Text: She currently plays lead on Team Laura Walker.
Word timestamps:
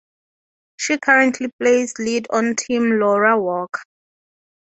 She 0.77 0.97
currently 0.97 1.49
plays 1.59 1.93
lead 1.99 2.25
on 2.31 2.55
Team 2.55 2.99
Laura 2.99 3.39
Walker. 3.39 3.81